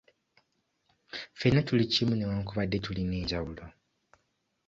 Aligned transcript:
Ffenna 1.33 1.61
tuli 1.67 1.85
kimu 1.93 2.13
newankubadde 2.15 2.77
tulina 2.85 3.13
enjawulo 3.21 3.65